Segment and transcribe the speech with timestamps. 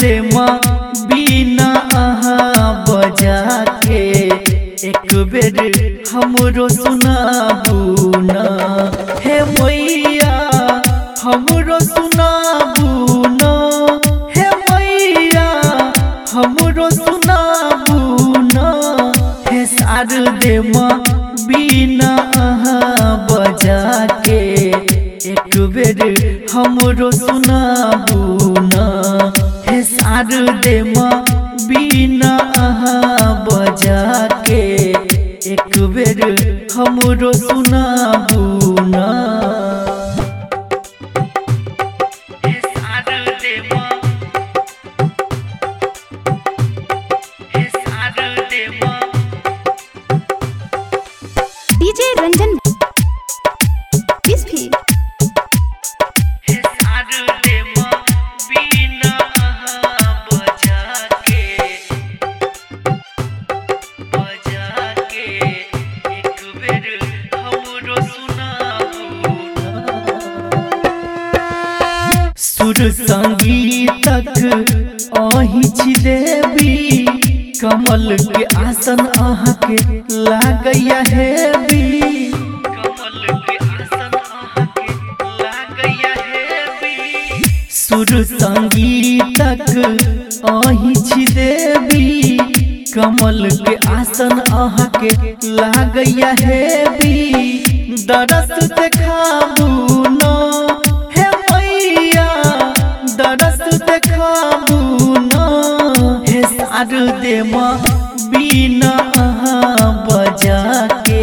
[0.00, 0.20] दे
[1.08, 1.68] बीना
[2.00, 3.40] अहाँ बजा
[3.86, 4.00] के
[4.88, 5.58] एक बेर
[6.12, 8.36] हमरो सुनाबू न।
[9.24, 10.34] हे मैया,
[11.22, 14.00] हमरो सुनाबू न।
[14.36, 15.46] हे मैया,
[16.32, 17.98] हमरो सुनाबू
[18.54, 19.12] न।
[19.50, 20.06] हे सार
[20.44, 20.58] दे
[21.46, 24.40] बीना अहाँ बजा के
[25.32, 26.02] एक बेर
[26.52, 28.43] हमरो सुनाबू
[30.14, 30.74] सार दे
[31.68, 32.32] बीना
[33.46, 34.02] बजा
[34.46, 34.60] के
[35.52, 36.20] एक बेर
[36.74, 37.82] हमरो सुना
[38.94, 38.94] न।
[72.92, 74.28] संगीतक
[75.18, 77.04] अहि छी देवी
[77.60, 79.76] कमल के आसन हेवी के
[83.80, 84.10] आसन
[85.40, 87.42] लागैया हेवी
[87.80, 89.70] सुर संगीतक
[90.50, 92.36] अहि छी देवी
[92.94, 95.08] कमल के आसन अहाँके
[95.56, 97.64] लागैया हेवी
[98.10, 100.03] दरस देखाबू
[106.84, 107.42] सार दे
[108.30, 108.90] बीना
[110.06, 110.58] बजा
[111.06, 111.20] के।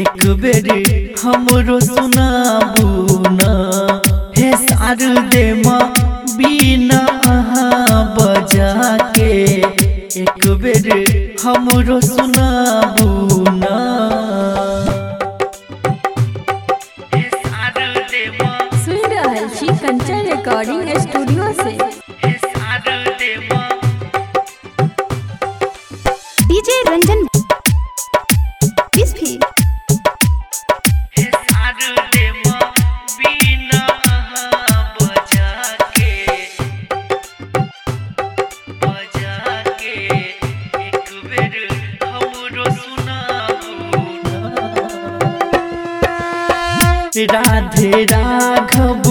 [0.00, 0.68] एक बेर
[1.22, 2.86] हमरो सुनाबू
[3.28, 3.48] न।
[4.38, 5.02] हे सार
[5.34, 5.44] दे
[6.36, 7.00] बीना
[7.32, 9.30] अहाँ बजा के।
[10.22, 10.88] एक बेर
[11.44, 13.64] हमरो सुनाबू न।
[17.14, 17.28] हे
[20.30, 22.01] रिकॉर्डिंग स्टूडियो से।
[42.12, 44.02] हमरो सुनाबू
[47.32, 49.04] राधे राघव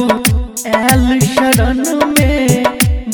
[0.67, 1.83] एल शरण
[2.17, 2.63] में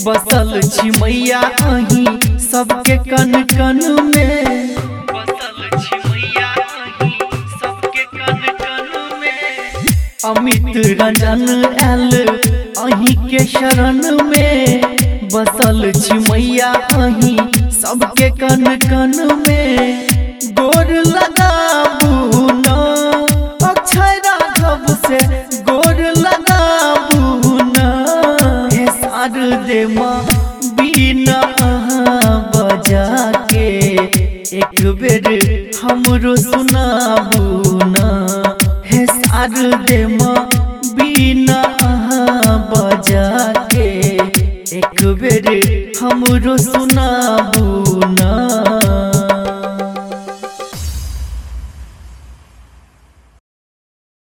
[0.05, 1.39] बसल छी मैया
[1.71, 2.05] अही।
[2.51, 4.75] सबके कन कन में।
[9.19, 9.55] में
[10.25, 11.43] अमित रंजन
[11.83, 12.27] एल
[12.77, 14.81] अही के शरण में।
[15.33, 15.91] बसल
[16.29, 17.37] मैया अही
[17.71, 20.07] सबके कन कन में।
[20.59, 22.75] गोर लगाबू न,
[23.67, 25.19] अक्षय राघव से
[25.69, 27.75] गोर लगाबू न।
[29.01, 29.85] सार दे
[30.81, 31.41] बीना
[32.91, 33.67] अहाँ बजा के
[34.59, 35.25] एक बेर
[35.81, 38.55] हमरो सुनाबू न।
[38.91, 39.49] हे सार
[39.87, 40.05] दे
[40.95, 43.27] बीना अहाँ बजा
[43.73, 43.87] के
[44.79, 45.47] एक बेर
[46.01, 46.97] हमरो सुन